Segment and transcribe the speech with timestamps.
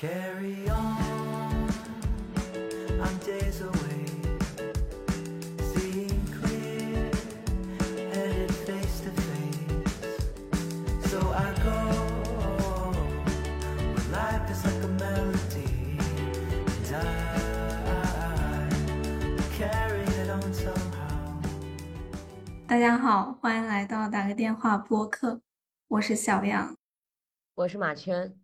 [0.00, 1.68] Carry on,
[3.02, 4.06] I'm days away.
[5.74, 7.10] Seeing clear,
[8.14, 10.06] headed face to face.
[11.10, 11.78] So I go,
[13.90, 15.98] where life is like a melody.
[16.84, 16.94] And
[17.84, 21.42] I carry it on somehow.
[22.68, 25.40] 大家好，欢迎来到打个电话播客，
[25.88, 26.76] 我是小杨。
[27.56, 28.37] 我是马圈，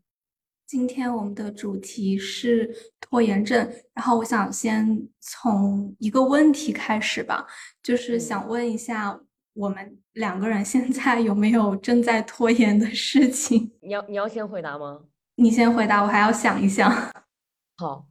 [0.67, 7.47] 今天我们的主题是拖延症，然后我想先从一个问题开始吧，
[7.83, 9.21] 就是想问一下
[9.53, 13.71] 我们两个人现在有没有正在拖延的事情？
[13.83, 15.05] 你要你要先回答吗？
[15.37, 16.91] 你先回答，我还要想一想。
[17.77, 18.07] 好，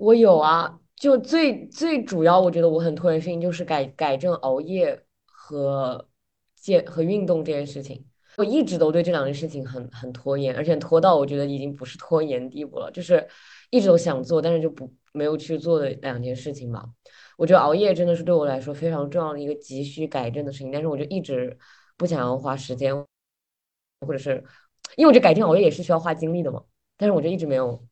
[0.00, 6.08] 我有啊，就最最主要，我觉得我很拖延的事情就是改改正熬夜和
[6.54, 8.06] 健和运动这件事情。
[8.40, 13.28] 我一直都对这两件事情很很拖延，而且拖到我觉得已经不是拖延地步了，就是
[13.68, 16.82] 一直都想做，但是就不没有去做的两件事情吧。
[17.36, 21.58] 我觉得熬夜真的是对我来说非常重要的一个急需改正的事情，但是我就一直
[21.98, 22.94] 不想要花时间，
[24.06, 24.42] 或者是
[24.96, 26.62] 因为我觉得改正熬夜也是需要花精力的嘛，
[26.96, 27.86] 但是我就一直没有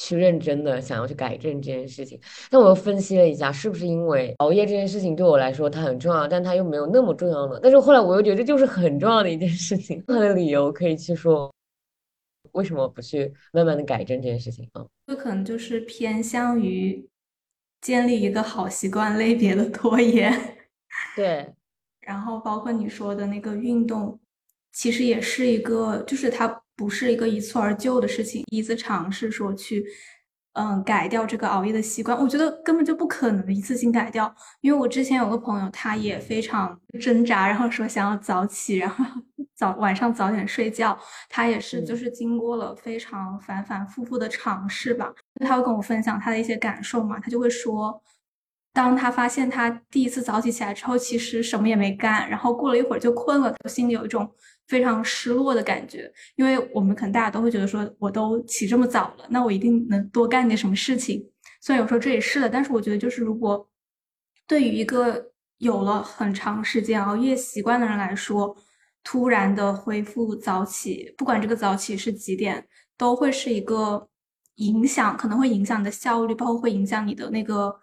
[0.00, 2.18] 去认真的想要去改正这件事情。
[2.48, 7.60] 但我又分析了一下，是不是因为熬夜这件事情对我来说它很重要，但它又没有那么重要呢？
[7.62, 11.52] 但是后来我又觉得这就是很重要的一件事情， 它的理由可以去说
[12.52, 14.86] 为什么不去慢慢的改正这件事情啊？
[15.06, 17.06] 这可能就是偏向于
[17.82, 20.32] 建立一个好习惯类别的拖延。
[21.14, 21.52] 对，
[22.00, 24.18] 然后包括你说的那个运动，
[24.72, 29.84] 其实也是一个，就是它不是一个一蹴而就的事情，一次尝试说去，
[30.54, 34.34] 嗯，改掉这个熬夜的习惯，我觉得根本就不可能一次性改掉。
[34.62, 39.04] 因为我之前有个朋友，他也非常挣扎，然后说想要早起，然后
[39.54, 45.12] 早晚上早点睡觉，他也是就是经过了非常反反复复的尝试吧。
[45.44, 48.02] 他会跟我分享他的一些感受嘛，他就会说。
[48.72, 54.32] 当他发现他第一次早起起来之后，其实什么也没干，然后过了一会儿就困了，心里有一种
[54.70, 56.10] 非常失落的感觉。
[56.36, 61.28] 因为我们可能大家都会觉得说，我都起这么早了，那我一定能多干点什么事情。
[61.60, 63.68] 虽然有时候这也是的，但是我觉得就是如果
[64.46, 68.56] 对于一个有了很长时间熬夜习惯的人来说，
[69.02, 72.66] 突然的恢复早起，不管这个早起是几点，
[72.96, 74.08] 都会是一个
[74.56, 77.74] 影响，可能会影响你的效率，包括会影响你的那个。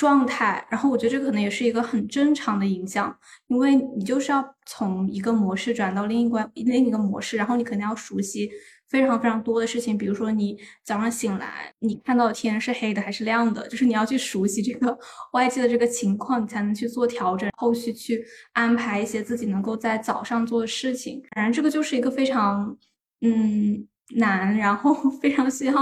[0.00, 3.14] 状态，然后我觉得这可能也是一个很正常的影响，
[3.48, 8.50] 因为你就是要从一个模式转到另一关另一个模式，然后你肯定要熟悉
[8.88, 14.98] 非常非常多的事情，比如说你早上醒来，你看到天是黑的还是亮的，就是你要去熟悉这个
[15.34, 18.24] 外界的这个情况，你才能去做调整，后续去
[18.54, 21.22] 安排一些自己能够在早上做的事情。
[21.36, 22.74] 反正这个就是一个非常
[23.20, 23.89] 嗯。
[24.16, 25.74] 难，然后 非常需要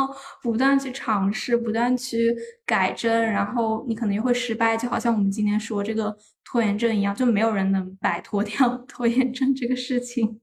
[0.43, 2.35] 不断去尝试，不断去
[2.67, 10.41] 改正，然后你可能又会失败，就好像我们今天说这个拖延症一样，就没有人能摆脱 掉 拖延症这个事情。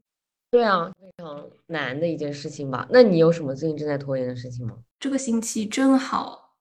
[0.52, 2.88] 对啊，非常难的一件事情吧？
[2.90, 4.74] 那你有什么最近正在拖延的事情吗？
[5.00, 6.56] 这个星期正好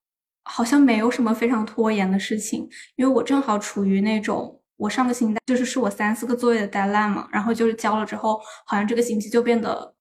[0.44, 9.94] 好像没有什么非常拖延的事情，因为我正好处于那种我上个星期就是是我三四个作业的 deadline 嘛，然后就是交了之后，好像这个星期就变得。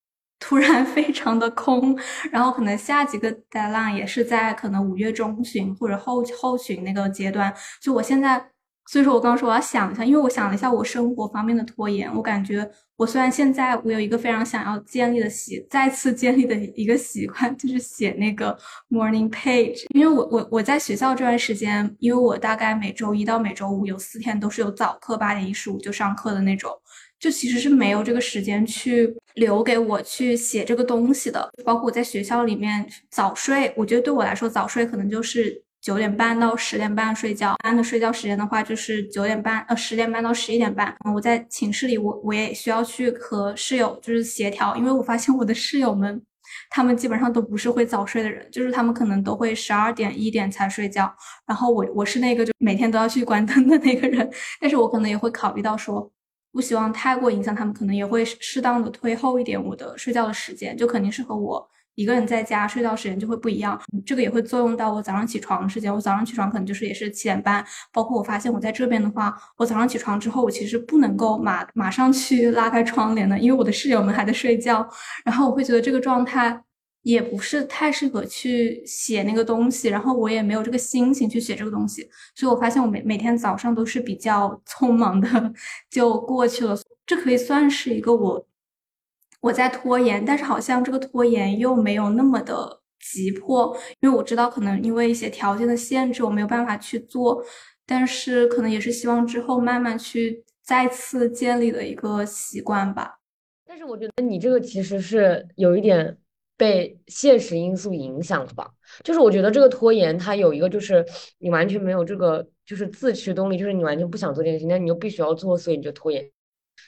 [0.46, 1.98] 突然 非常的空，
[2.30, 7.54] 然后可能下几个 deadline 也是在可能五月中旬或者后后旬那个阶段。
[7.82, 8.38] 就我现在，
[8.88, 18.58] 所以说我刚刚说我要想一下，因为我想了一下我生活方面的拖延，我感觉我虽然现在我有一个非常想要建立的习，再次建立的一个习惯，就是写那个
[18.90, 19.86] morning page。
[19.96, 26.70] 因为我我我在学校这段时间，因为我大概每周一到每周五有四天都是有早课，八点一十五就上课的那种。
[27.24, 40.94] 就其实是没有这个时间去留给我去写这个东西的，包括我在学校里面早睡，我觉得对我来说早睡可能就是九点半到十点半睡觉，按的睡觉时间的话就是九点半呃十点半到十一点半。
[41.16, 46.22] 我在寝室里，我我也需要去和室友就是协调，因为我发现我的室友们，
[46.70, 51.10] 他们基本上都不是会早睡的人，就是他们可能都会十二点一点才睡觉，
[51.48, 54.30] 然后我我是那个就每天都要去关灯的那个人，
[54.60, 56.12] 但是我可能也会考虑到说。
[56.54, 63.80] 不希望太过影响他们，可能也会适当的推后一点我的睡觉的时间，就肯定是和我一个人在家睡觉时间就会不一样。
[64.06, 65.94] 这个也会作用到我早上起床的时间。
[65.94, 74.88] 我早上起床可能就是也是七点半，包括我发现我在这边的话，我早上起床之后，我其实不能够马马上去拉开窗帘的，因为我的室友们还在睡觉，
[75.26, 76.64] 然后我会觉得这个状态。
[77.04, 85.54] 也不是太适合去写那个东西，然后我也没有这个心情去写这个东西，所以我发现我每每天早上都是比较匆忙的
[85.90, 86.78] 就过去了。
[87.06, 88.48] 这可以算是一个我
[89.42, 97.44] 我在拖延，但是好像这个拖延又没有那么的急迫，因为我知道可能因为一些条件的限制，我没有办法去做，
[97.86, 103.20] 但是可能也是希望之后慢慢去再次建立的一个习惯吧。
[103.68, 106.18] 但是我觉得你这个其实是有一点
[106.64, 108.72] 被现实因素影响了吧？
[109.04, 111.06] 就是我觉得这个拖延它有一个就是
[111.40, 116.32] 你完全没有这个就是自驱动力，就是你完全不想做这件事情，但你又必须要做，所以你就拖延。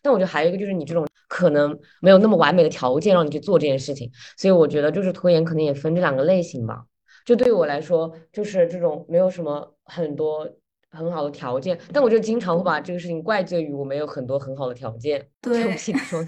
[0.02, 6.86] 但我觉得还有一个就是你这种可能没有那么完美的条件让你去做这件事情，所以我觉得就是拖延可能也分这两个类型吧。
[7.26, 10.50] 就对于我来说，就是这种没有什么很多
[10.92, 15.28] 很好的条件，但我就经常会把这个事情怪罪于我没有很多很好的条件。
[15.42, 16.24] 对，不行说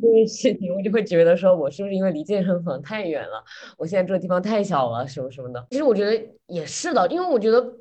[0.00, 3.42] 这件事情，我就会觉得说我是不是因为离健身房太远了，
[3.76, 5.66] 我现在这个地方太小了，什么什么的。
[5.70, 7.74] 其实我觉得也是的，因为我觉得，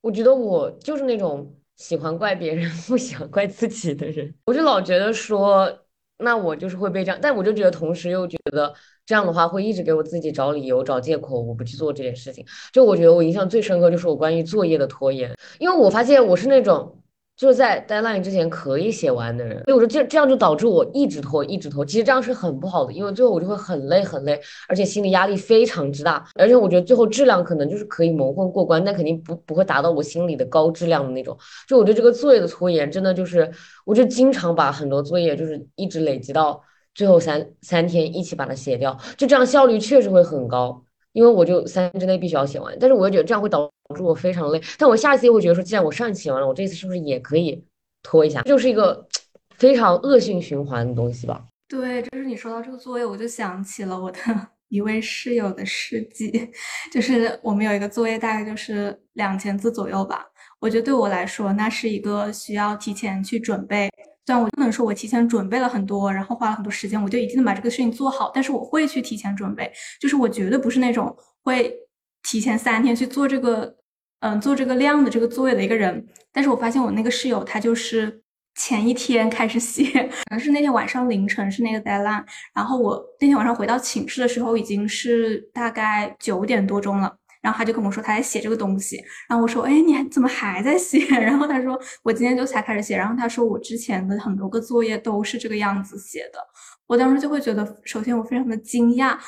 [0.00, 1.54] 我觉得我就是那种。
[1.76, 5.68] 喜欢怪别人，不喜欢怪自己的人，我就老觉得说，
[6.18, 8.72] 那我就是会被这样，但我就觉得同时又觉得
[9.04, 12.46] 这样的话会一直给我自己找理由、找借口，我不去做这件事情。
[12.72, 16.96] 就我觉得我印象最深刻就是我关于作业的拖延，因为我发现我是那种。
[17.36, 21.84] 就是在 deadline 之前可以写完的人，所以我说这这样就导致我一直拖，一直拖。
[21.84, 26.24] 其实这样是很不好的，因为最后我就会很累很累，而且心理压力非常之大。
[26.36, 31.36] 而且我觉得最后质量可能就是可以蒙混过关，但肯定不不会达到我心里的高质量的那种。
[31.66, 33.50] 就我对这个作业的拖延，真的就是，
[33.84, 36.62] 我就经常把很多作业就是一直累积到
[36.94, 40.83] 最后三三天一起把它写掉，就这样效率确实会很高。
[41.14, 44.60] 因为我就三天之内必须要写完，但是我又觉得这样会导致我非常累。
[44.76, 47.64] 但我下一次又会觉得说，既然我上一次写完了，我这次是不是也可以
[48.02, 48.42] 拖一下？
[48.42, 49.06] 就是一个
[49.56, 51.44] 非常恶性循环的东西吧。
[51.68, 54.18] 对，就是你说到这个作业，我就想起了我的
[54.68, 56.50] 一位室友的事迹。
[56.92, 60.26] 就是我们有一个作业，大概就是两千字左右吧。
[60.60, 63.88] 我觉得对我来说，那是一个需要提前去准备。
[64.26, 69.70] 虽然我不能说我提前准备了很多，然后花了很多时间，我就一定能把这个事情做好，但是我会去提前准备。
[70.00, 71.74] 就是我绝对不是那种会
[72.22, 73.76] 提前三天去做这个，
[74.20, 76.06] 嗯，做这个量的这个作业的一个人。
[76.32, 78.22] 但是我发现我那个室友他就是
[78.54, 79.84] 前一天开始写，
[80.24, 82.24] 可能是那天晚上凌晨是那个 deadline，
[82.54, 87.14] 然后我那天晚上回到寝室的时候已经是大概九点多钟了。
[87.44, 88.96] 然后他就跟我说他在写这个东西，
[89.28, 90.98] 然后我说，哎，你还怎么还在写？
[91.20, 92.96] 然后他说我今天就才开始写。
[92.96, 96.38] 然后他说我之前的很多个作业都是这个样子写的。
[96.86, 99.18] 我当时就会觉得，首先我非常的惊讶，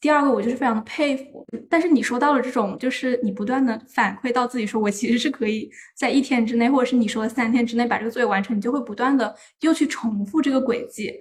[0.00, 1.46] 第二个我就是非常的佩服。
[1.70, 11.12] 但是你说到了这种，就是你不断的反馈到自己，说我其实是可以在一天之内，或者是你说三天之内把这个作业完成，你就会不断的又去重复这个轨迹。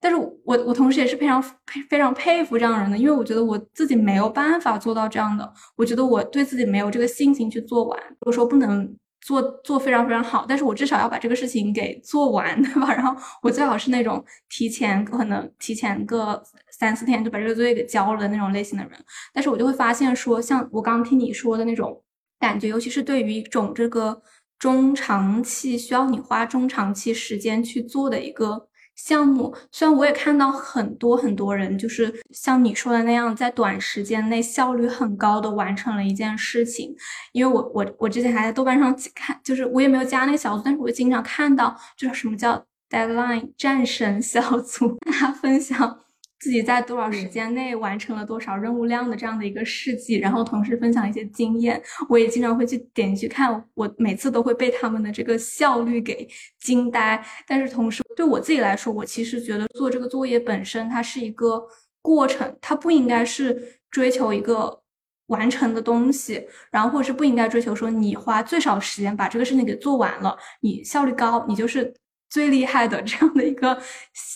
[0.00, 7.98] 但是我我同时也是非常佩非常佩服这样人的，因为我觉得我自己没有办法做到这样的，我觉得我对自己没有这个信心去做完。
[8.20, 12.92] 我说不能做做非常非常好，但是我至少要把这个事情给做完， 对吧？
[12.92, 16.40] 然后我最好是那种提前可能提前个
[16.70, 18.92] 三四天就把这个作业给交了的那种类型的人。
[19.32, 22.00] 但是我就会发现说，像我刚听你说的那种
[22.38, 24.22] 感觉，尤其是对于一种这个
[24.58, 28.68] 中长期需要你花中长期时间去做的一个。
[28.96, 36.94] 项目虽然我也看到很多很多人，就是像你说的那样，在短时间内效率很高的完成了一件事情。
[37.32, 46.00] 因为我我我之前还在豆瓣上看，就是我也没有加那个小组，但是我经常看到，就是什么叫 deadline 战神小组，他分享。
[46.38, 56.28] 自己在多少时间内完成了多少任务量的这样的一个事迹，然后同时分享一些经验，我也经常会去点进去看，我每次都会被他们的这个效率给
[56.60, 57.24] 惊呆。
[57.46, 61.66] 但是同时对我自己来说，我其实觉得做这个作业本身它是一个
[62.02, 64.82] 过程，它不应该是追求一个
[65.28, 71.94] 完成的东西，然后或者是不应该追求说你花最少时间把这个事情给做完了，你效率高，你就是。
[72.36, 73.80] 最厉害的这样的一个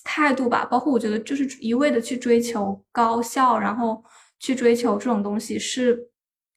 [0.02, 4.02] 态度吧，包括我觉得就是一味的去追求高效，然后
[4.38, 6.09] 去追求这种东西是。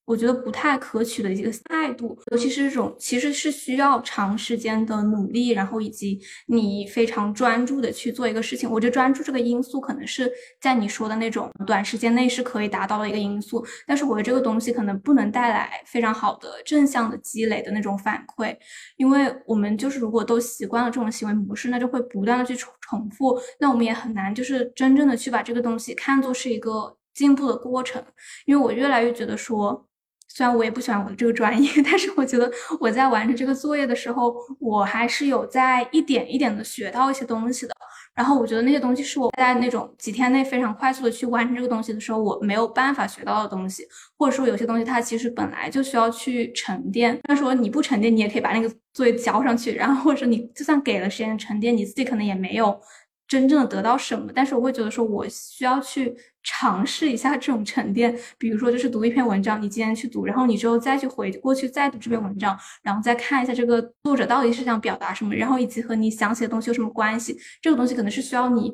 [0.06, 8.70] 我觉得不太可取的一个态度，尤其是这种其实是需要长时间的努力，然后以及你非常专注的去做一个事情。
[8.70, 10.30] 我觉得专注这个因素可能是
[10.60, 18.54] 在你说的那种短时间内是可以达到的一个因素，但是我觉得这个东西可能不能带来非常好的正向的积累的那种反馈，
[18.98, 28.04] 因为我们就是如果都习惯了这种行为模式，那就会不断的去重重复，那我们也很难就是真正的去把这个东西看作是一个进步的过程，
[28.46, 29.88] 因为我越来越觉得说。
[30.36, 37.74] 虽然我也不喜欢我的这个专业， 但是我觉得我在完成这个作业的时候，我还是有在一点一点的学到一些东西的。
[38.16, 43.84] 然后我觉得那些东西是我在那种几天内非常快速的去完成这个东西的时候，我没有办法学到的东西，
[44.18, 47.20] 或者说有些东西它其实本来就需要去沉淀。
[47.24, 49.74] 他说你不沉淀，你也可以把那个作业交上去。
[49.74, 52.80] 然后或者说你就算给了时间沉淀，你自己可能也没有
[53.28, 58.16] 真正的得到什么，但是我会觉得说，我需要去尝试一下这种沉淀。
[58.38, 67.38] 比如说，就是读一篇文章，你今天去读，然后你之后再去回过去再读这篇文章，然后再看一下这个作者到底是想表达什么，然后以及和你想写的东西有什么关系。
[67.62, 68.74] 这个东西可能是需要你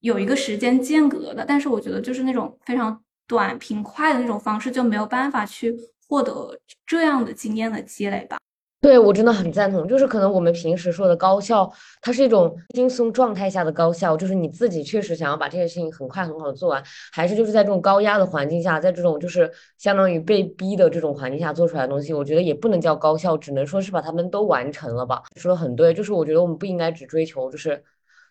[0.00, 5.74] 有一个时间间隔的，但是我觉得就是那种非常短平快的那种方式，就没有办法去
[6.06, 8.38] 获得这样的经验的积累吧。
[8.80, 11.68] 对我真的很赞同，就是可能我们平时说的高效，
[12.00, 16.80] 它是一种轻松状态下的高效，就是你自己确实想要把这件事情很快很好的做完，
[17.12, 25.24] 还是就是在这种高压的环境下，在这种就是相当于被逼的这种环境下做出来的东西，我觉得也不能叫高效，只能说是把他们都完成了吧。
[25.34, 27.82] 说的很对，就是我觉得我们不应该只追求就是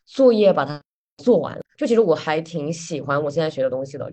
[0.05, 0.81] 作业把它
[1.17, 4.09] 做完，就其实我还挺喜欢我现在学的东西的。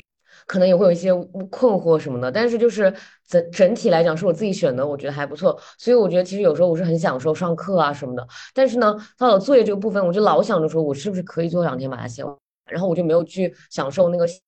[0.46, 1.12] 可能也会有一些
[1.50, 2.92] 困惑什么的，但是就是
[3.26, 5.58] 整整体来讲是我自己选的，我觉得还不错。
[5.78, 8.26] 所以我觉得其实有时候我是很享受上课啊什么的。
[8.54, 12.36] 但是呢，到了作业这个部分，我就老想着说我是不是可以做两天把它写完，
[12.70, 14.40] 然后我就没有去享受那个写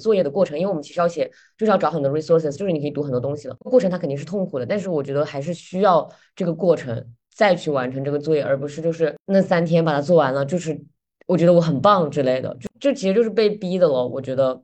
[0.00, 0.58] 作业的过程。
[0.58, 4.66] 因为我们其实要写，就是要找很多 resources，就是你可以读很多东西的过程，它肯定是痛苦的。
[4.66, 10.78] 但是我觉得还是需要这个过程再去完成这个作业，而不是就是那三天把它做完了，就是
[11.26, 12.54] 我觉得我很棒之类的。
[12.60, 14.60] 就这其实就是被逼的了，我觉得。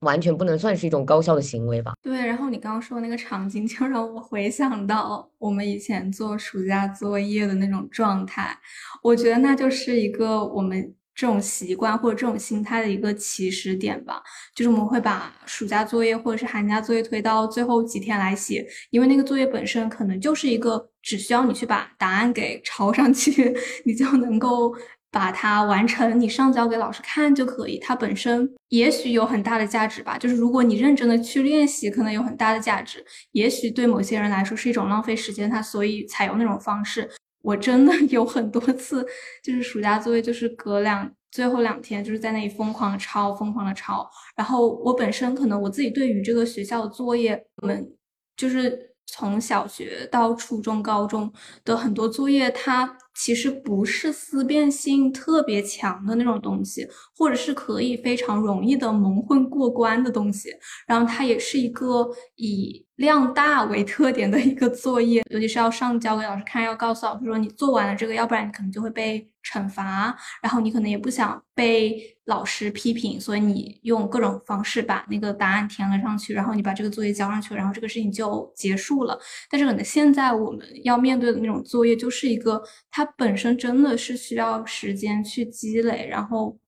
[0.00, 1.94] 完全不能算是一种高效的行为吧？
[2.02, 8.56] 对，然后你刚刚说的那个场景，就让我回想到我们以前做暑假作业的那种状态。
[9.02, 14.22] 我觉得那就是一个我们这种习惯或者这种心态的一个起始点吧。
[14.54, 24.74] 就是我们会把暑假作业或者是寒假作业推到最后几天来写，因为那个作业本身可能就是一个只需要你去把答案给抄上去， 你就能够。
[25.10, 27.78] 把它完成，你上交给老师看就可以。
[27.78, 33.04] 它本身也许有很大的价值吧，就是如果你认真的去练习，可能有很大的价值。
[33.32, 37.08] 也许对某些人来说是一种浪费时间，他所以采用那种方式。
[37.42, 39.06] 我真的 有很多次，
[39.42, 44.06] 就是暑假作业，就是隔两最后两天，就是在那里疯狂的抄，疯狂的抄。
[44.36, 47.88] 然后我本身可能我自己对于这个学校的作业，我们
[48.36, 51.32] 就是从小学到初中、高中
[51.64, 52.98] 的很多作业，它。
[53.16, 60.50] 其实不是思辨性特别强的那种东西，或者是可以非常容易的蒙混过关的东西。
[60.86, 70.16] 然后它也是一个以量大为特点的一个作业，尤其是要上交给老师看，要告诉老师说你做完了这个，要不然你可能就会被惩罚。
[70.42, 79.18] 然后你可能也不想被老师批评，所以你用各种方式把那个答案填了上去，然后你把这个作业交上去，然后这个事情就结束了。
[79.50, 83.05] 但是可能现在我们要面对的那种作业，就是一个它。
[83.06, 86.58] 它本身真的是需要时间去积累，然后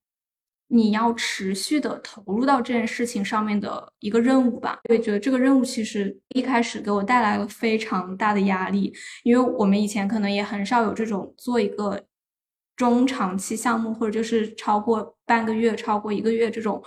[0.69, 4.79] 你要持续的投入到这件事情上面的一个任务吧。
[4.89, 12.05] 我也觉得这个任务其实一开始给我带来了非常大的压力，因为我们以前可能也很少有这种做一个
[12.77, 16.81] 中长期项目，或者就是超过半个月、超过一个月这种。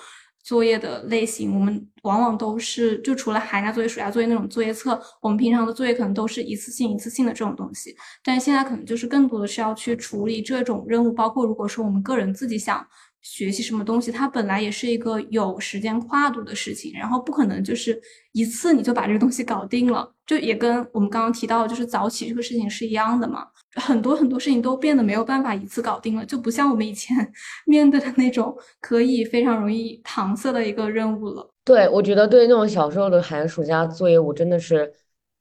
[0.43, 7.95] 作业的类型，我们往往都是就除了寒假作业、暑假作业那种作业册，我们平常的作业可能都是一次性、一次性的这种东西。
[8.23, 12.85] 但是现在可能就是更多的是要去处理这种任务，包括如果说我们个人自己想。
[13.23, 23.45] 学习什么东西，它本来也是一个有时间跨度的事情，然后不可能就是一次你就把这个东西搞定了，就也跟我们刚刚提到就是早起这个事情是一样的嘛。
[23.75, 27.15] 很多很多事情都变得没有办法一次搞定了，就不像我们以前
[27.65, 31.47] 面对的那种可以非常容易搪塞的一个任务了。
[31.63, 34.91] 对，我觉得对那种小时候的寒暑假作业，我真的是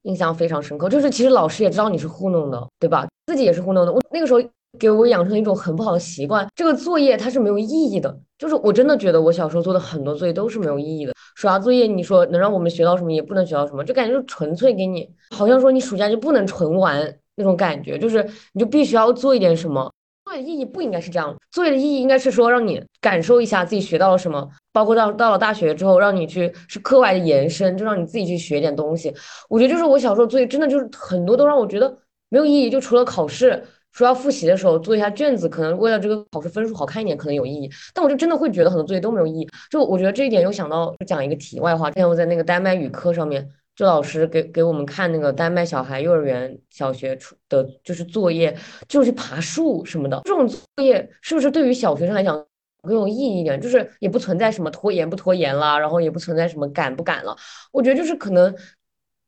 [0.02, 0.88] 印象非常深刻。
[0.88, 3.08] 就是其实老师也知道你是糊弄的，对吧？
[3.26, 3.92] 自己也是糊弄的。
[3.92, 4.40] 我那个时候。
[4.78, 8.16] 给我养成一种很不好的习惯，这个作业它是没有意义的。
[8.38, 11.12] 就是我真的觉得我小时候做的很多作业都是没有意义的。
[11.34, 19.92] 暑假作业你说能让我们学到什么，也不能学到什么，就感觉就纯粹给你，好像说你暑假就不能纯玩那种感觉，就是你就必须要做一点什么。
[20.24, 29.12] 作业的意义不应该是这样，作业的意义应该是说让你感受一下自己学到了什么，包括到到了大学之后，让你去是课外的延伸，就让你自己去学点东西。
[29.48, 31.96] 我觉得就是我小时候作业真的就是很多都让我觉得
[32.28, 33.62] 没有意义，就除了考试。
[33.92, 37.68] 说要复习的时候做一下卷子，可能为了这个考试分数好看一点，可能有意义。
[37.92, 39.48] 但我就真的会觉得很多作业都没有意义。
[39.68, 41.90] 就我觉得这一点，又想到讲一个题外话。
[41.90, 43.44] 之前我在那个丹麦语课上面，
[43.80, 48.54] 就老师给给我们看那个丹麦小孩幼儿园、小学出的就是作业，
[48.86, 50.20] 就是爬树什么的。
[50.26, 52.44] 这种作业是不是对于小学生来讲
[52.82, 53.58] 更有意义一点？
[53.58, 57.34] 就是也不存在什么拖延不拖延啦，然后也不存在什么赶不赶了。
[57.72, 58.54] 我觉得就是可能。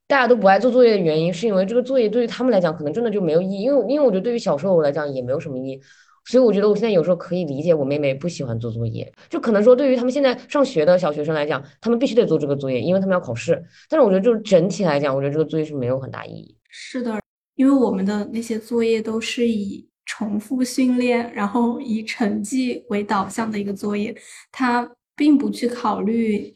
[0.08, 3.62] 大家都不爱做作业的原因，是因为这个作业对于他们来讲可能真的就没有意义。
[3.62, 5.80] 因为因为我觉得对于小时候我来讲也没有什么意义，
[6.24, 9.12] 所以我觉得我现在有时候可以理解我妹妹不喜欢做作业。
[9.28, 13.62] 就可能说对于他们现在上学的小学生来讲，他们必须得做这个作业，因为他们要考试。
[13.88, 16.56] 但是我觉得就是整体来讲，我觉得这个作业是没有很大意义。
[16.68, 17.20] 是的，
[17.56, 19.88] 因为我们的那些作业都是以。
[20.04, 24.14] 重复训练，然后以成绩为导向的一个作业，
[24.50, 26.54] 它并不去考虑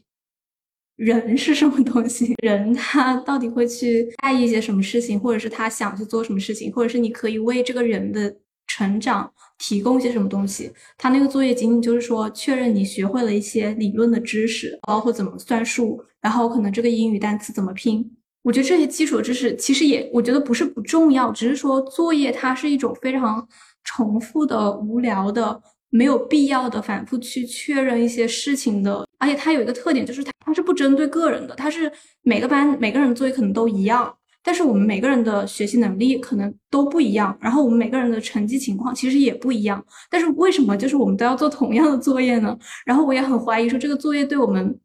[0.97, 8.35] 人是什么东西，人他到底会去爱一些什么事情，或者是他想去做什么事情，或者是你可以为这个人的
[8.67, 10.71] 成长提供一些什么东西。
[10.97, 18.05] 他那个作业仅仅就是说确认你学会了一些理论的知识，包括怎么算数，然后可能这个英语单词怎么拼。
[18.43, 23.45] 我觉得这些基础知识其实也，我觉得不是不重要，只是说作业它是一种非常
[23.83, 29.05] 重复的、无聊的、没有必要的反复去确认一些事情的。
[29.17, 34.15] 而且它有一个特点，就是它它是不针对个人的，它是每个班每个人作业可能都一样，
[34.47, 39.85] 但是我们每个人的学习能力可能都不一样，然后我们每个人的成绩情况其实也不一样。
[40.09, 42.57] 但是为什么就是我们都要做同样的作业呢？
[42.85, 44.79] 然后我也很怀疑说这个作业对我们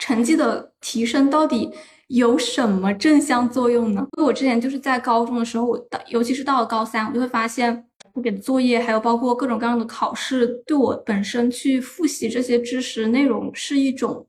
[0.00, 1.70] 成绩的提升到底。
[2.08, 4.06] 有什么正向作用呢？
[4.18, 14.26] 因为我之前就是在高中的时候，我到尤其是到了高三，我就会发现我给的作业，还有包括各种各样的考试，对我本身去复习这些知识内容是一种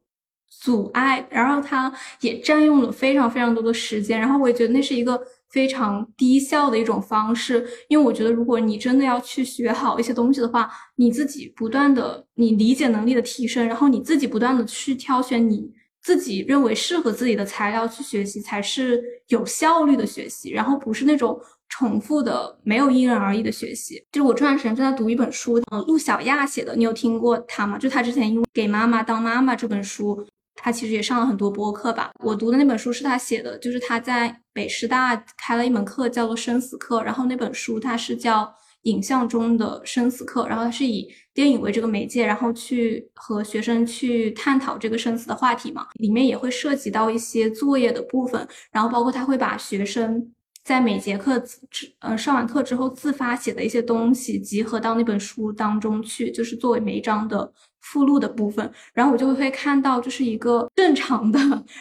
[0.64, 1.92] 阻碍，然后它
[2.22, 7.68] 也占用了非常非常多的时间，然后我也觉得那是一个非常低效的一种方式。
[7.90, 15.70] 因为我觉得，如果你真的要去学好一些东西的话，你自己不断的你理解能力的提升，然后你自己不断的去挑选你。
[16.02, 21.40] 自己认为适合自己的材料去学习才是有效率的学习，然后不是那种
[21.70, 23.96] 重复的、没有因人而异的学习。
[24.12, 27.78] 就是我这段时间正在读一本书，嗯，陆小亚写的，你有听过他吗？
[27.78, 30.22] 就他之前因为《给妈妈当妈妈》这本书，
[30.64, 32.10] 他其实也上了很多播客吧。
[32.24, 38.52] 我读的那本书是他写的，就是他在北师大开了一门课叫做生死课，然后那本书它是叫。
[38.84, 45.88] 影像中的生死课，然后它是以电影为这个媒介，然后去和学生去探讨这个生死的话题嘛。
[45.94, 50.30] 里面也会涉及到一些作业的部分，然后包括他会把学生
[50.66, 51.40] 在每节课
[51.72, 57.54] 之呃上完课之后自发写的一些东西集合到那本书当中去，就是作为每一章的
[57.84, 58.70] 附录的部分。
[58.94, 61.40] 然后我就会看到，就是一个正常的，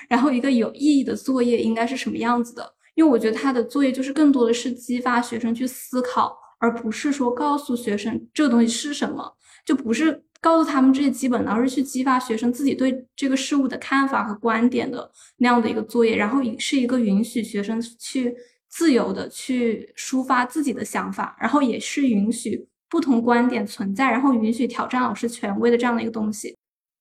[0.09, 2.75] 然后一个有意义的作业应该是什么样子的。
[2.95, 6.37] 因为我觉得他的作业就是更多的是激发学生去思考。
[6.59, 9.37] 而不是说告诉学生这个东西是什么，
[9.67, 16.15] 就不是告诉他们这些基本的，而是去激发学生自己对这个事物的看法和观点的那样的一个作业。
[16.15, 18.33] 然后是一个允许学生去
[18.69, 26.55] 自由的去抒发自己的想法，然后也是允许不同观点存在，然后允许挑战老师权威的这样的一个东西。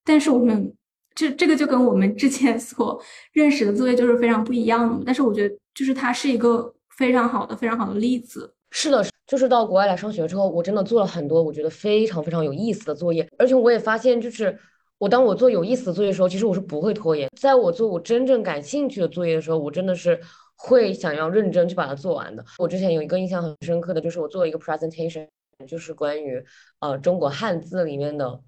[0.06, 0.74] 但是我们
[1.14, 3.00] 这这个就跟我们之前所
[3.34, 5.04] 认识的作业就是非常不一样的。
[5.06, 8.54] 但是我觉得就是它是一个非常好的、非常好的例子。
[8.72, 9.06] 是的。
[9.28, 14.58] 就是到国外来上学之后，我真的做了很多我觉得非常非常有意思的作业，而且我也发现，就是
[14.98, 17.30] 我当我做有意思的作业的时候，其实我是不会拖延。
[17.40, 20.20] 在我做我真正感兴趣的作业的时候，我真的是
[20.58, 22.44] 会想要认真去把它做完的。
[22.58, 25.26] 我之前有一个印象很深刻的就是我做了一个 presentation，
[25.66, 26.44] 就是关于
[26.80, 28.42] 呃中国汉字里面的。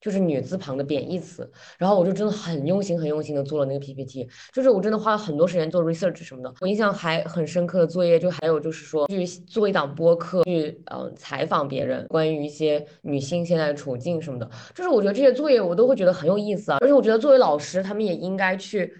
[0.00, 1.48] 就是女字旁的贬义词，
[1.78, 6.52] 然后我就真的很用心、很用心的做了那个 PPT，就是我真的花了很多时间做 research 什么的。
[6.60, 14.50] 我印象还很深刻的作业，就还有就是说去做一档播客，去嗯采访别人，关于一些女性现在的处境什么的。
[14.74, 18.92] 就是我觉得这些作业我都会觉得很有意思啊，而且我觉得作为老师，他们也应该去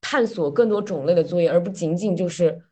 [0.00, 2.62] 探索更多种类的作业，而不仅仅就是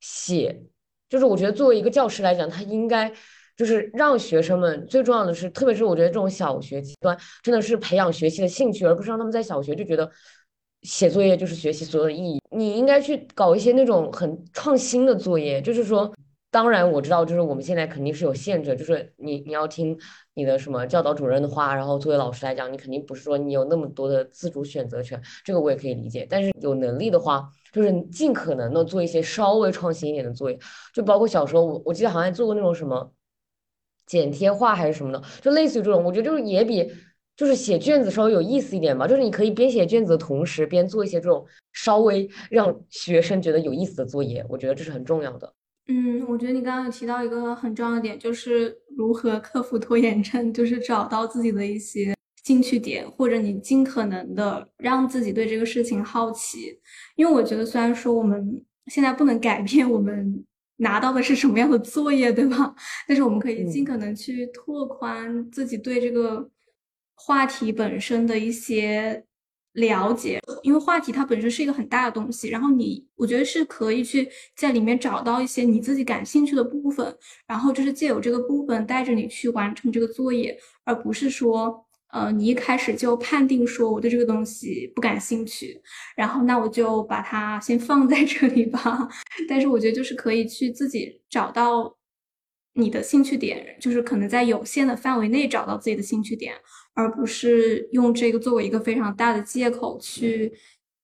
[0.00, 0.62] 写。
[1.10, 3.12] 就是我觉得作为一个教师来讲，他应该。
[3.58, 10.08] 就是让学生们最重要的是，特别是我觉得这种小学阶段，真的是培养学习的兴趣，而不是让他们在小学就觉得
[10.82, 12.40] 写作业就是学习所有的意义。
[12.52, 15.60] 你应该去搞一些那种很创新的作业。
[15.60, 16.14] 就是说，
[16.52, 19.98] 当然我知道，就是我们现在肯定是有限制，就是你你要听
[20.34, 26.24] 你的什么教导主任的话，然后作为老师来讲，你肯定不是说你有那么多的自主选择权，这个我也可以理解。
[26.30, 30.56] 但是有能力的话，就是尽可能的做一些稍微创新一点的作业，
[30.94, 33.12] 就包括小时候我我记得好像做过那种什么。
[34.08, 36.90] 剪贴画还是什么的，就类似于这种，我觉得就是也比
[37.36, 39.06] 就是写卷子稍微有意思一点吧。
[39.06, 45.52] 就是你可以边写卷子的同时，边做一些这种稍微让学生觉得有意思的作业，我觉得这是很重要的。
[45.86, 56.80] 嗯，我觉得你刚刚有提到一个很重要的点，就是如何克服拖延症，就是找到自己的一些兴趣点，或者你尽可能的让自己对这个事情好奇。
[57.14, 60.44] 因为我觉得，虽然说我们现在不能改变我们。
[60.78, 62.74] 拿到的是什么样的作业，对吧？
[63.06, 66.50] 但是我们可以尽可能去拓宽自己对这个
[67.14, 69.24] 话题本身的一些
[69.72, 72.48] 了解，因为话题它本身是一个很大的东西。
[72.48, 81.84] 然后你，我觉得是可以去在里面找到一些你自己感兴趣的部分，然后就是借由这个部分带着你去完成这个作业，而不是说。
[82.10, 85.80] 呃，你一开始就判定说我对这个东西不感兴趣，
[86.16, 89.08] 然后那我就把它先放在这里吧。
[89.48, 91.96] 但是我觉得就是可以去自己找到
[92.74, 96.54] 你的兴趣点，就是可能在有限的范围内找到自己的兴趣点，
[96.94, 100.52] 而不是用这个作为一个非常大的借口去，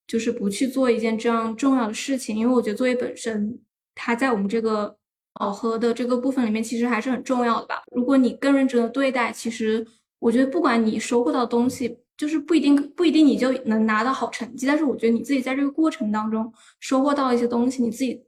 [0.07, 2.37] 就是不去做一件这样重要的事情。
[2.37, 3.59] 因为我觉得作业本身，
[3.95, 4.97] 它在我们这个
[5.35, 7.83] 考核的这个部分里面，其实还是很重要的吧。
[7.95, 9.85] 如果你更认真的对待，其实
[10.25, 18.25] 我觉得不管你收获到东西，就是不一定不一定你就能拿到好成绩，但是我觉得你自己在这个过程当中收获到一些东西，你自己。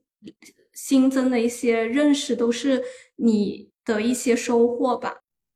[0.74, 2.82] 新增的一些认识都是
[3.16, 5.14] 你的一些收获吧。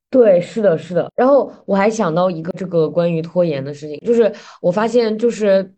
[0.08, 1.10] 对，是的，是的。
[1.14, 5.74] 然后我还想到一个这个关于拖延的事情，就是我发现，就是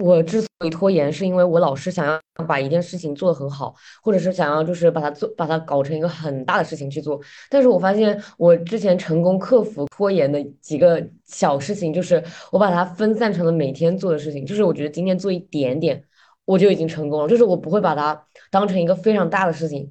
[0.00, 7.20] 我之所以拖延，是因为我老是想要把一件事情做得很好，或者是想要就是把它做把它搞成一个很大的事情去做。
[7.48, 14.44] 但是我发现我之前成功克服拖延的几个小事情，就是我把它分散成了每天做的事情。
[14.44, 16.02] 就是我觉得今天做一点点。
[16.46, 19.88] 我就已经成功了，就是我不会把它当成一个非常大的事情。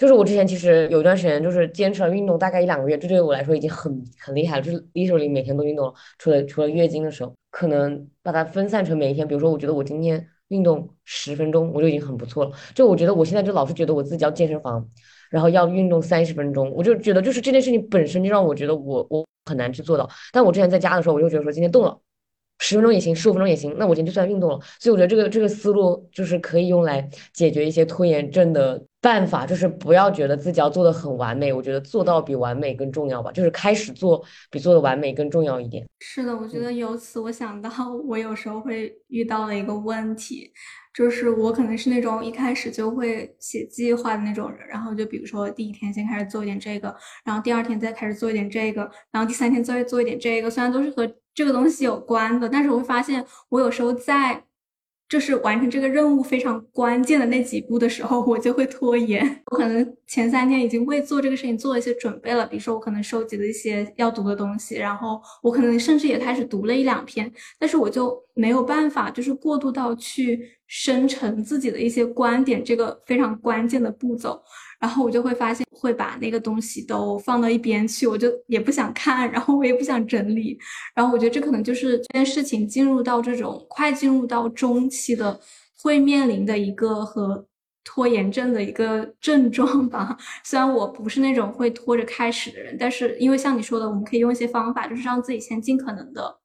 [0.00, 9.28] 就是我之前其实有一段时间就是坚持了运动大概一两个月，这对于我来说已经很很厉害了，就是那时候里每天都运动了，除了除了月经的时候，可能把它分散成每一天。
[9.28, 12.52] 比如说，我觉得我今天运动十分钟，我就已经很不错了。
[12.74, 14.88] 就我觉得我现在就老是觉得我自己要健身房，
[15.28, 20.08] 然后要运动三十分钟，我就觉得就是这件事情本身就让我觉得我我很难去做到。
[20.32, 22.00] 但我之前在家的时候，我就觉得说今天动了。
[22.62, 23.74] 十分钟也行，十五分钟也行。
[23.78, 31.52] 那我今天就算运动了，所以我觉得这个这个思路就是可以用来解决一些拖延症的办法，就是不要觉得自己要做的很完美。
[31.52, 35.88] 我觉得做到比完美更重要吧，就是开始做比做的完美更重要一点。
[36.00, 37.70] 是的，我觉得由此我想到，
[38.06, 40.52] 我有时候会遇到了一个问题。
[40.92, 54.44] 就是我可能是那种一开始就会写计划的那种人，然后就比如说第一天先开始做一点这个，然后第二天再开始做一点这个，然后第三天再做一点这个，虽然都是和这个东西有关的，但是我会发现我有时候在。
[55.10, 59.42] 就是完成这个任务非常关键的那几步的时候，我就会拖延。
[59.50, 74.40] 我可能前三天已经为做这个事情做了一些准备了，比如说我可能收集了一些要读的东西，然后我可能甚至也开始读了一两篇，但是我就没有办法，就是过渡到去生成自己的一些观点这个非常关键的步骤。
[74.80, 80.58] 然后我就会发现，会把那个东西都放到一边去，我就也不想看，然后我也不想整理。
[80.94, 85.38] 然后我觉得这可能就是这件事情进入到这种快进入到中期的，
[85.82, 87.46] 会面临的一个和
[87.84, 90.16] 拖延症的一个症状吧。
[90.44, 96.39] 虽然我不是那种会拖着开始的人，但是因为像你说的，我们可以用一些方法，就是让自己先尽可能的。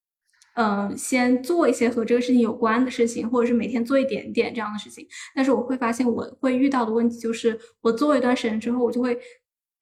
[0.56, 5.06] 嗯，先做一些和这个事情有关的事情，或者是每天做一点点这样的事情。
[5.36, 9.20] 但是我会发现，我会遇到的问题就是，我做一段时间之后，我就会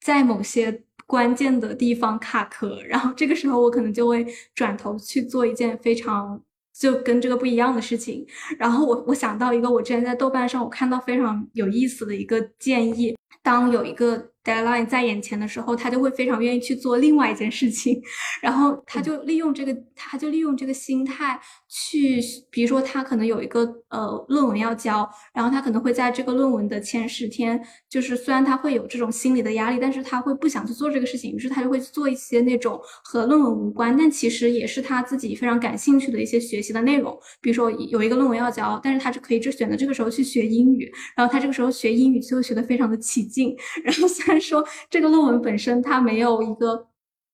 [0.00, 6.42] 在某些关键的地方卡壳，然后这个时候我可能就会转头去做一件非常
[6.76, 8.26] 就跟这个不一样的事情。
[8.58, 14.33] 然后我我想到一个，我之前在豆瓣上我看到非常有意思的一个建议，当有一个。
[14.44, 18.00] Deadline 在眼前的时候，他就会非常愿意去做另外一件事情，
[18.42, 21.40] 然后他就利用这个，他就利用这个心态
[21.76, 27.60] 去，比如说他可能有一个呃论文要交，然后他可能会在这个论文的前十天，
[27.90, 44.40] 就是虽然他会有这种心理的压力，但是他会不想去做这个事情，于是他就会做一些那种和论文无关，但其实也是他自己非常感兴趣的一些学习的内容，比如说有一个论文要交，但是他就可以就选择这个时候去学英语，然后他这个时候学英语就会学得非常的起劲， 然后虽然。
[44.44, 46.86] 说这个论文本身它没有一个，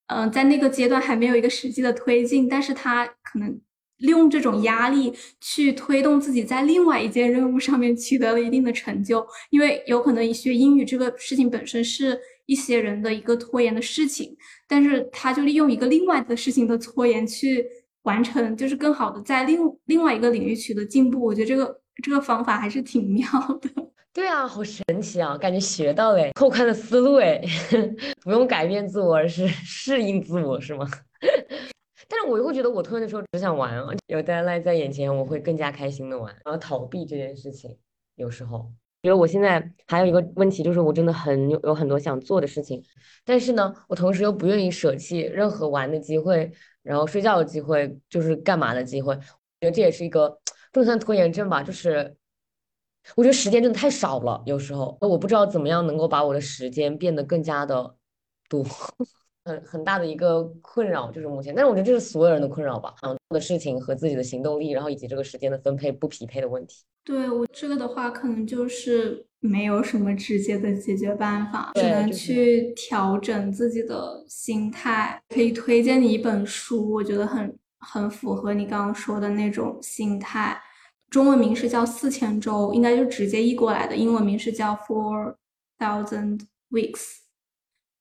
[0.06, 3.60] 嗯，在那个阶段还没有一个实际的推进，但是他可能
[4.00, 14.36] 利用这种压力去推动自己在另外一件任务上面取得了一定的成就，因为有可能学英语这个事情本身是一些人的一个拖延的事情，
[14.68, 17.64] 但是他就利用一个另外的事情的拖延去
[18.02, 21.22] 完成，就是更好的在另另外一个领域取得进步。
[21.24, 23.24] 我觉得这个这个方法还是挺妙
[23.60, 23.70] 的。
[24.12, 25.38] 对啊，好神奇啊！
[25.38, 27.40] 感觉学到嘞，拓宽的思路哎，
[28.24, 30.84] 不用改变自我，而是适应自我，是吗？
[32.10, 37.78] 但是我又会觉得，我拖延的时候只想玩啊，有 deadline 在眼前，我会更加开心的玩，然后逃避这件事情。
[38.16, 38.70] 有时候
[39.02, 42.82] 觉得我现在还有一个问题，就是我真的很有有很多想做的事情，
[43.24, 46.50] 但是呢，我同时又不愿意舍弃任何玩的机会，
[46.82, 49.14] 然后睡觉的机会，就是干嘛的机会。
[49.14, 49.20] 我
[49.60, 50.28] 觉得这也是一个
[50.72, 52.16] 不能算拖延症吧，就是。
[53.16, 57.96] 我觉得时间真的太少了，有时候我不知道怎么样能够把我的时间变得更加的
[58.46, 58.62] 多，
[59.44, 66.84] 很很大的一个困扰就是目前，但是我觉得这是所有人的困扰吧，想做的事情和自己的行动力，然后以及这个时间的分配不匹配的问题。
[67.02, 75.20] 对我这个的话，可能就是没有什么直接的解决办法，只能去调整自己的心态。
[75.30, 80.60] 可以推荐你一本书，我觉得很很符合你刚刚说的那种心态。
[81.08, 83.96] 中文名是叫四千周，应该就直接译过来的。
[83.96, 85.34] 英文名是叫 Four
[85.78, 87.16] Thousand Weeks，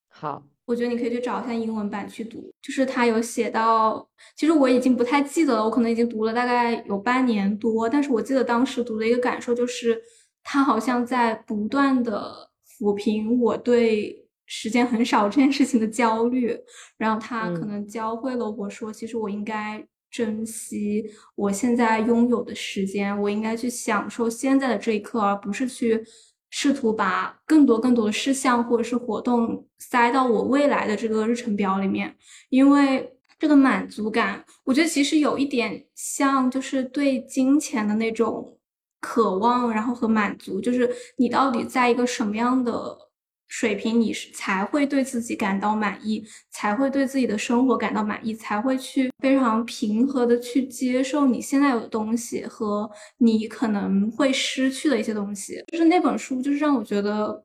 [0.09, 9.99] 好，我觉得你可以去找一下英文版去读，就是他有写到，其实我已经不太记得了，我可能已经读了大概有半年多，但是我记得当时读的一个感受就是，
[10.43, 16.55] 他好像在不断的抚平我对时间很少这件事情的焦虑，
[16.99, 21.03] 然后他可能教会了我说，其实我应该珍惜
[21.33, 26.05] 我现在拥有的时间，我应该去享受现在的这一刻，而不是去。
[26.49, 32.15] 试图把更多更多的事项或者是活动塞到我未来的这个日程表里面，
[32.49, 38.57] 因为这个满足感，我觉得其实有一点像，就是对金钱的那种
[38.99, 43.08] 渴望，然后和满足，就是你到底在一个什么样的。
[43.49, 55.63] 水平，你是才会对自己感到满意，才会对自己的生活感到满意，才会去非常平和的去接受你现在有的东西和你可能会失去的一些东西。
[55.71, 57.43] 就是那本书，就是让我觉得，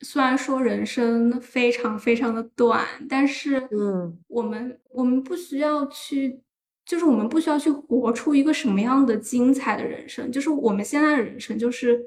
[0.00, 6.40] 虽然说人生非常非常的短，但是，嗯，我们我们不需要去，
[6.86, 12.00] 就是我们不需要去活出一个什么样的精彩的人生，就是我们现在的人生就是。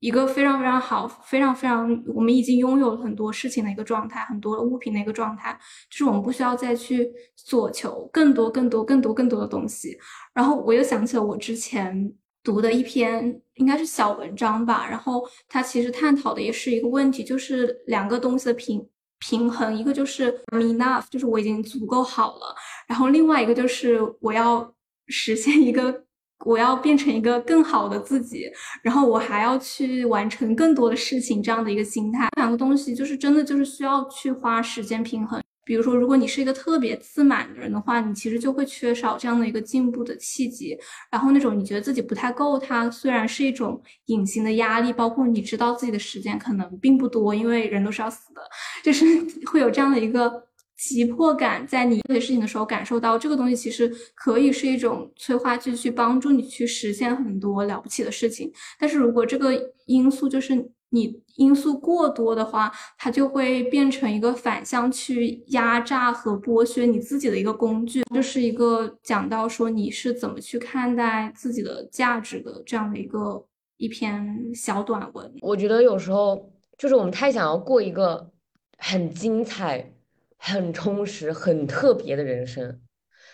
[0.00, 5.58] 一个非常非常好，非常非常，我们已经拥有了很多事情的一个状态，很多物品的一个状态，
[5.90, 9.96] 就是我们不需要再去索求更多、更多、更多、更多的东西。
[10.34, 12.12] 然后我又想起了我之前
[12.44, 14.86] 读的一篇，应该是小文章吧。
[14.88, 18.86] 然后它其实探讨的也是一个问题，就是两个东西的平
[19.18, 22.54] 平衡，一个就是 enough，就是我已经足够好了，
[22.86, 24.74] 然后另外一个就是我要
[25.08, 26.05] 实现一个。
[26.44, 28.44] 我要变成一个更好的自己，
[28.82, 35.42] 然后我还要去完成更多的事情，这样的一个心态，两个东西就是真的就是需要去花时间平衡。
[35.64, 40.78] 比如说，如果你是一个特别自满的人的话，你其实就会缺少这样的一个进步的契机。
[41.10, 48.40] 然后那种你觉得自己不太够，它虽然是一种隐形的压力，包括你知道自己的时间可能并不多，因为人都是要死的，
[48.84, 49.04] 就是
[49.46, 50.45] 会有这样的一个。
[50.76, 58.52] 急迫感，在你做些事情的时候感受到，这个东西其实可以是一种催化剂，去帮助你去实现很多了不起的事情。
[58.78, 68.02] 但是如果这个因素就是你因素过多的话，它就会变成一个反向去压榨和剥削你自己的一个工具。
[68.14, 73.42] 就是一个讲到说你是怎么去看待自己的价值的这样的一个
[73.78, 75.32] 一篇小短文。
[75.40, 78.30] 我觉得有时候就是我们太想要过一个
[78.76, 79.92] 很精彩。
[80.38, 82.80] 很充实、很特别的人生，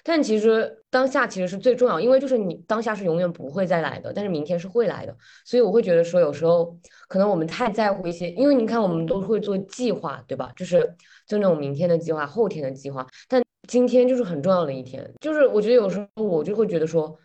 [0.03, 6.77] 但其实当下其实是最重要，因为就是你当下是永远不会再来的，但是明天是会来的，所以我会觉得说，有时候
[7.09, 10.53] 可能我们太在乎一些，因为你看我们都会做计划，对吧？
[10.57, 10.81] 就是
[11.27, 17.19] 就那种明天的计划、后天的计划，但今天就是很重要的一天，就是我觉得有时候我就会觉得说，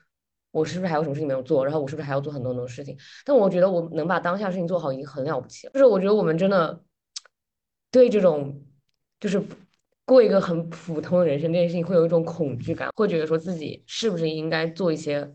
[0.51, 1.63] 我是不是还有什么事情没有做？
[1.63, 2.97] 然后我是不是还要做很多很多事情？
[3.25, 6.83] 但我觉得我能把当下事情做好已经很了不起了，就是我觉得我们真的
[7.91, 8.61] 对这种
[9.19, 9.41] 就是。
[10.08, 15.30] 过一个很普通的人生这件事情，会有一种恐惧感，会觉得说自己是不是应该做一些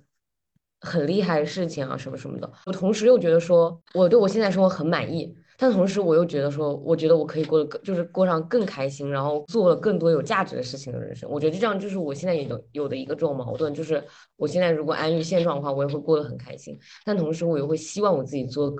[0.81, 2.51] 很厉害的事情啊，什么什么的。
[2.65, 11.29] 我同时又觉得说，我对我现在生活很满意，但同时我又觉得说，我觉得我可以过得更，就是过上更开心，然后做了更多有价值的事情的人生。
[11.31, 14.03] 我觉得这样就是我现在有有的一个这种矛盾，就是
[14.37, 18.75] 我现在如果安于现状的话，我也会过得很开心，但同时我又会希望我自己做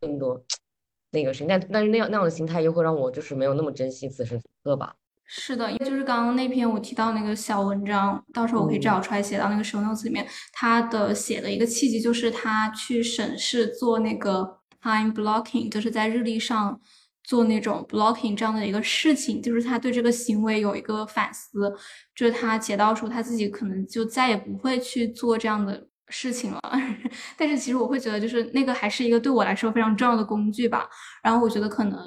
[0.00, 0.42] 更多
[1.12, 4.96] 那个事情，但但是那样那样的心态又会让我就是没有那么珍惜此时此刻吧。
[5.26, 10.26] 是的，因为就是刚刚那篇我提到那个小文章，到时候我可以找出来写到那个 show notes 里面。
[10.52, 16.78] 他的写的一个契机就是他去审视做那个 time blocking，就是在日历上
[17.24, 21.72] 做那种 blocking 这样的一个事情，就是他对这个行为有一个反思，
[22.14, 26.60] 就是他写到说他自己可能就再也不会去做这样的事情了。
[27.36, 30.86] 但是其实我会觉得，就是那个还是一个对我来说非常重要的工具吧。
[31.22, 31.98] 然后我觉得可能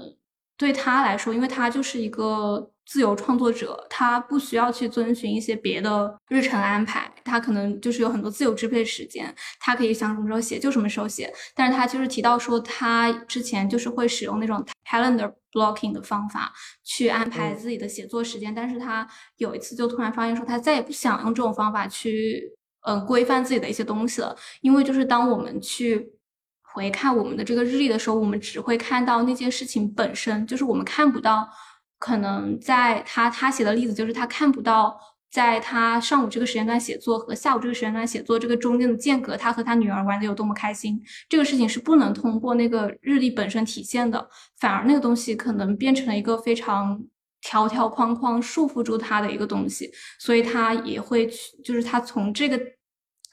[0.56, 2.72] 对他来说，因为他就是一个。
[2.88, 11.32] 自由创作者，他不需要去遵循一些别的日程安排，他可能就是有很多自由支配时间，他可以想什么时候写就什么时候写。
[11.54, 16.54] 但是他就是提到说，他之前就是会使用那种 calendar blocking 的方法
[16.86, 22.54] 去安排自己的写作时间，但是他有一次就突然发现说，他再也不想用这种方法去，
[22.86, 26.14] 嗯，规范自己的一些东西了，因为就是当我们去
[26.62, 31.50] 回看我们的这个日历的时候，我们只会看到那件事情本身，就是我们看不到。
[32.00, 34.98] 可能在他他写的例子就是他看不到，
[35.32, 44.30] 在他上午这个时间段写作和下午这个时间段写作这个中间的间隔，他和他女儿玩的有多么开心，这个事情是不能通过那个日历本身体现的，
[44.60, 47.04] 反而那个东西可能变成了一个非常
[47.42, 52.60] 条条框框束缚住他的一个东西，所以他也会去，就是他从这个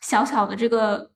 [0.02, 1.13] 小小的这个。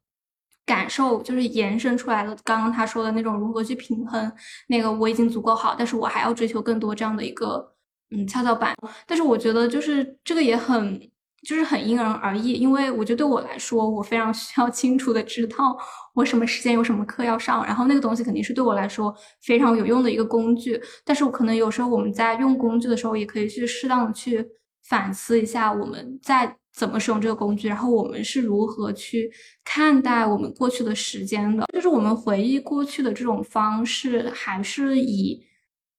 [0.68, 2.36] 感受就是延伸出来了。
[2.44, 4.30] 刚刚他说的那种如何去平衡
[4.68, 7.72] 那个我已经足够好，但是我还要追求更多这样的一个
[8.10, 8.74] 嗯跷跷板。
[9.06, 11.00] 但是我觉得就是这个也很
[11.48, 15.76] 就是很因人而异，因为我觉得对我来说，我非常需要清楚的知道
[16.14, 20.78] 我什么时间有什么课要上，然后那个东西肯定是对我来说非常有用的一个工具。
[21.04, 24.46] 但是我可能有时候我们在用工具的时候，也可以去适当的去
[24.84, 26.56] 反思一下我们在。
[26.78, 27.66] 怎么使用这个工具？
[27.66, 29.28] 然后我们是如何去
[29.64, 31.66] 看待我们过去的时间的？
[31.74, 35.42] 就是我们回忆过去的这种方式，还是以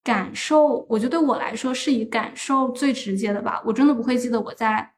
[0.01, 0.85] 感受？
[0.87, 3.61] 我觉得对我来说是以感受最直接的吧。
[3.65, 4.93] 我真的不会记得我在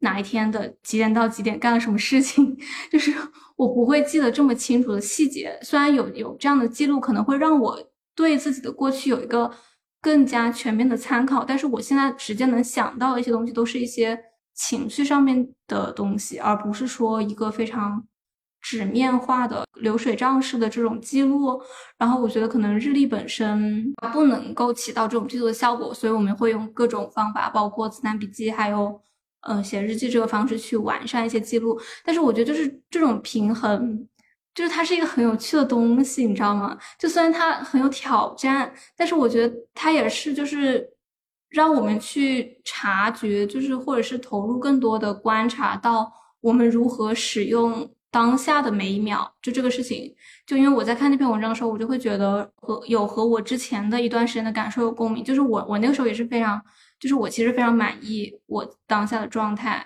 [0.00, 2.54] 哪一天的几点到几点干了什么事情，
[2.92, 3.10] 就是
[3.56, 5.58] 我不会记得这么清楚的细节。
[5.62, 7.82] 虽然有有这样的记录，可能会让我
[8.14, 9.50] 对自己的过去有一个
[10.02, 14.22] 更加全面的参考，但是我现在直接能想到的一些东西，都是一些。
[14.56, 18.02] 情绪上面的东西，而不是说一个非常
[18.62, 21.60] 纸面化的流水账式的这种记录。
[21.98, 28.98] 然后我觉得可能日历本身不能够起到这种记录的效果，所以我们会用各种方法，包括子弹笔记，还有
[29.42, 31.78] 嗯写日记这个方式去完善一些记录。
[32.02, 34.08] 但是我觉得就是这种平衡，
[34.54, 36.76] 就是它是一个很有趣的东西，你知道吗？
[36.98, 40.95] 就虽然它很有挑战，但是我觉得它也是就是。
[41.50, 49.30] 让我们去察觉，就是或者是投入更多的观察到我们如何使用当下的每一秒。
[49.40, 50.14] 就这个事情，
[50.46, 55.24] 就因为我在看那篇文章的时候，我就会觉得和有和我之前的一段时间的感受有共鸣。
[55.24, 56.60] 就是我我那个时候也是非常，
[56.98, 59.84] 就是我其实非常满意我当下的状态，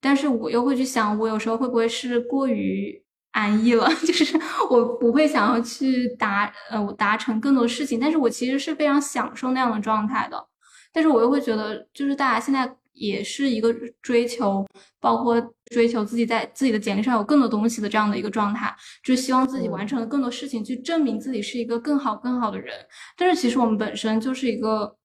[0.00, 3.88] 但是我又会去想，我有时候会不会是过于安逸了？
[4.06, 10.49] 就是我不会想要去达呃达成更多事情，但是我其实是非常享受那样的状态的。
[10.92, 14.66] 但是我又会觉得，就是大家现在也是一个追求，
[14.98, 22.74] 包括追求自己在自己的简历上有更多东西的这样的一个状态，就是希望自己完成了更多事情，去证明自己是一个更好、更好的人。
[23.16, 24.96] 但是其实我们本身就是一个。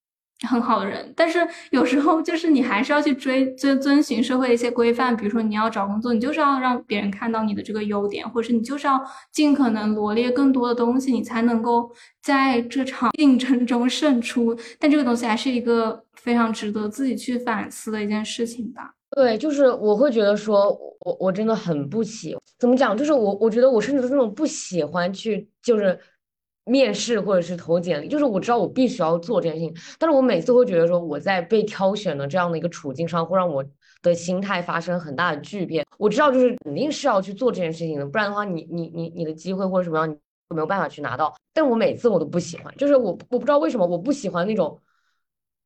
[0.42, 1.40] 很好的人，但是
[1.72, 11.90] 有时候就是你还是要去追遵遵循社会的一些规范，比如说你要找工作，你就是要让别人看到你的这个优点，或者是你就是要尽可能罗列更多的东西，你才能够
[12.22, 14.54] 在这场竞争中胜出。
[14.78, 18.94] 但这个东西还是一个非常值得自己去反思的一件事情吧。
[19.12, 22.98] 对，就是我会觉得说，我我真的很不喜，怎么讲？
[22.98, 25.98] 就是我我觉得我甚至是那种不喜欢去，就是。
[26.66, 33.64] 面试或者是投简历，就是我知道我必须要做这件事情，但是我每次会觉得说我在被挑选的这样的一个处境上，会让我
[34.02, 35.86] 的心态发生很大的巨变。
[36.00, 40.18] 我知道就是肯定是要去做这件事情的，不然的话，你你你你的机会或者什么样，你
[40.56, 41.36] 没有办法去拿到。
[41.54, 44.80] 但我每次我都不喜欢，就是我我不知道为什么我不喜欢那种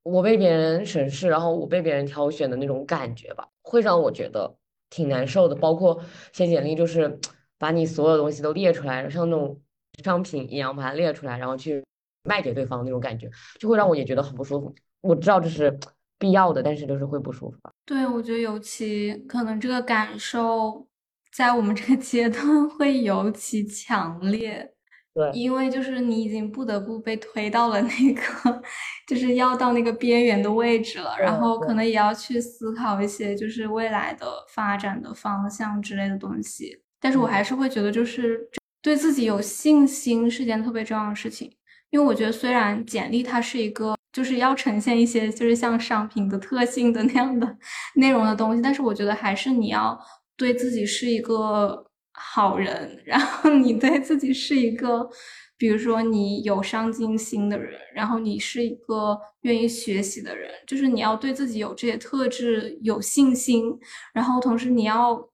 [0.04, 4.54] 我被别人审视，然后我被别人挑选的那种感觉吧，会让我觉得
[4.90, 5.56] 挺难受的。
[5.56, 5.98] 包括
[6.34, 7.18] 写简历，就是
[7.58, 9.58] 把你所有东西都列出来，像那种。
[10.04, 11.84] 商品一样把它列出来，然后去
[12.24, 14.74] 卖给对方那种感觉，就会让我也觉得很不舒服。
[15.02, 15.78] 我知道这是
[16.18, 17.58] 必要的，但是就是会不舒服。
[17.86, 20.86] 对，我觉得尤其可能这个感受
[21.34, 24.74] 在我们这个阶段 会尤其强烈。
[25.12, 28.62] 对，因为就是你已经不得不被推到了那个，
[29.08, 36.84] 就是要到那个边缘的位置了，然后可能也要去思考一些就是未来的发展的方向之类的东西。
[37.00, 38.48] 但是我还是会觉得就是。
[38.82, 41.52] 对自己有信心是件特别重要的事情，
[41.90, 47.58] 因为我觉得虽然简历它是一个就是要呈现一些就是像商品的特性的那样的
[47.96, 50.00] 内容的东西，但是我觉得还是你要
[50.38, 55.10] 对自己是一个好人，然后你对自己是一个，
[55.58, 63.78] 比如说你有上进心的人，然后你是一个愿意学习的人，就是你要对自己有这些特质有信心，
[64.14, 65.30] 然后同时你要。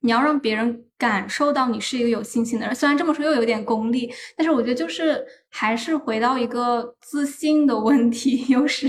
[0.00, 8.88] 你要让别人感受到你是一个有信心的人，虽然这么说又有点功利，但是我觉得就是还是回到一个自信的问题， 又是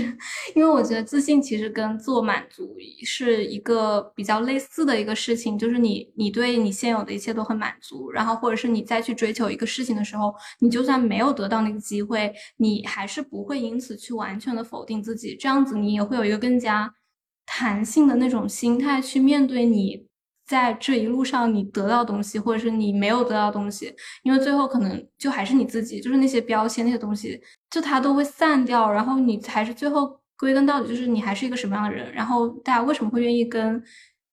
[0.54, 16.90] 因为我觉得自信其实跟自我满足是一个比较类似的一个事情，就是你你对你现有的一切都很满足，然后或者是你再去追求一个事情的时候，你就算没有得到那个机会，你还是不会因此去完全的否定自己，这样子你也会有一个更加
[17.44, 20.07] 弹性的那种心态去面对你。
[20.48, 27.38] 在这一路上，你得到东西，或者是你没有得到东西，因为最后可能就还是你自己，就是那些标签那些东西，
[27.70, 33.80] 就它都会散掉，然后你还是最后归根到底就是你还是一个什么样的人，然后大家为什么会愿意跟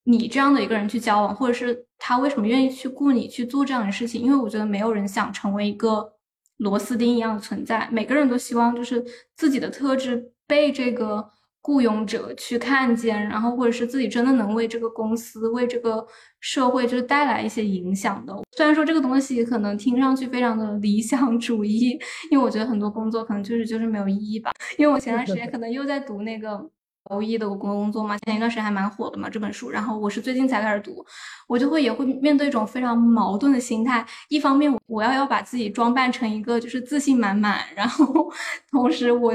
[0.04, 4.22] 你这样的一个人去交往，或者是他为什么愿意去雇你去做这样的事情？
[4.22, 6.14] 因为我觉得没有人想成为一个
[6.56, 9.04] 螺丝钉一样的存在，每个人都希望就是
[9.36, 11.30] 自己的特质被这个。
[11.66, 16.06] 雇佣者去看见，然后或者是自己真的能为这个公司、为这个
[16.38, 18.32] 社会就是带来一些影响的。
[18.56, 21.98] 虽然说这个东西可能听上去非常的理想主义，
[22.30, 24.52] 因为我觉得很多工作可能就是就是没有意义吧。
[24.78, 26.70] 因为我前段时间可能又在读那个。
[27.08, 31.06] 无意的工工作嘛，前一段时间还蛮火的嘛这本书，然后我是最近才开始读，
[31.46, 38.28] 我就会也会面对一种非常矛盾的心态，一方面我要要把自己装扮成一个就是自信满满，然后
[38.72, 39.32] 同时我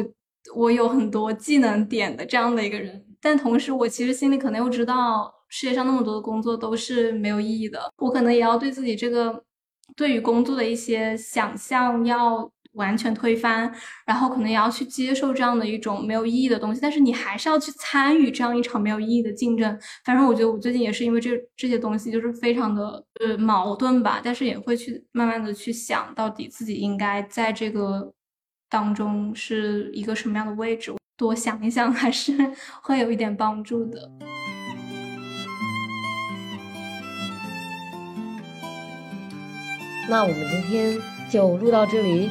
[0.55, 9.43] 我有很多技能点的这样的一个人，但同时我其实心里可能又知道世界上那么多的工作都是没有意义的，我可能也要对自己这个
[9.95, 12.51] 对于工作的一些想象要。
[12.75, 13.69] 完全推翻，
[14.05, 19.77] 然后可能也要去接受这样的一种没有意义的东西，但是你还是要去参与这样一场没有意义的竞争。
[20.05, 28.13] 反正我觉得我最近也是因为这这些东西就是非常的呃矛盾吧，但是也会去慢慢的去想到底自己应该在这个
[28.71, 32.33] 当中是一个什么样的位置，多想一想还是
[32.81, 34.09] 会有一点帮助的。
[40.09, 40.97] 那我们今天
[41.29, 42.27] 就录到这里。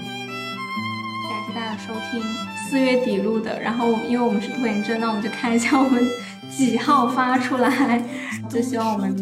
[1.29, 2.23] 感谢大家收听
[2.57, 6.03] 四月底录的，然后因为我们是拖延症，那我们就看一下我们
[6.51, 8.03] 几号发出来。
[8.49, 9.15] 就希望我们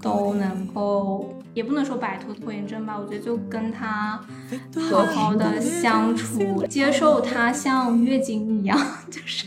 [0.00, 4.20] 都能够，也不能说摆脱拖延症吧，我觉得就跟他
[4.90, 8.78] 好好的相处，接受他像月经一样，
[9.10, 9.46] 就是。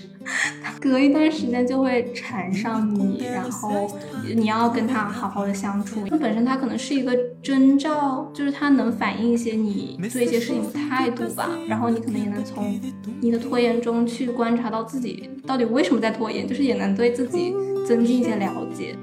[0.80, 3.92] 隔一段时间就会缠上你，然后
[4.36, 6.02] 你要跟他好好的相处。
[6.10, 11.50] 那本身他可能是一个征兆，就是他能反映一些你做一些事情的态度吧。
[11.68, 12.80] 然后你可能也能从
[13.20, 17.54] 你的拖延中去观察到自己到底为什么在拖延，就是也能对自己
[17.88, 18.96] 增进一些了解。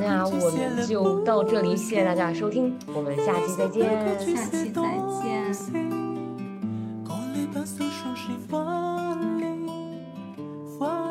[0.00, 3.84] 那我们就到这里谢谢大家收听我们下期再见。
[4.36, 4.82] 下期再
[5.22, 6.06] 见。
[10.78, 11.05] Fall